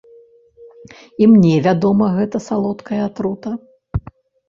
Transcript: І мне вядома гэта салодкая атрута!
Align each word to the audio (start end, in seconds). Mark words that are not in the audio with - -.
І 1.23 1.27
мне 1.35 1.53
вядома 1.69 2.09
гэта 2.17 2.37
салодкая 2.49 3.01
атрута! 3.09 3.51